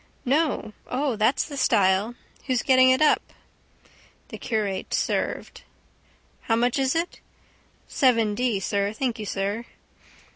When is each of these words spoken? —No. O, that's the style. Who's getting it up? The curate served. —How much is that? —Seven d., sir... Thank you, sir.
—No. 0.25 0.73
O, 0.87 1.15
that's 1.15 1.43
the 1.45 1.55
style. 1.57 2.15
Who's 2.47 2.63
getting 2.63 2.89
it 2.89 3.03
up? 3.03 3.21
The 4.29 4.39
curate 4.39 4.95
served. 4.95 5.61
—How 6.41 6.55
much 6.55 6.79
is 6.79 6.93
that? 6.93 7.19
—Seven 7.87 8.33
d., 8.33 8.59
sir... 8.59 8.93
Thank 8.93 9.19
you, 9.19 9.27
sir. 9.27 9.63